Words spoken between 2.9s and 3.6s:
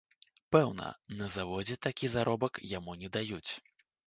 не даюць.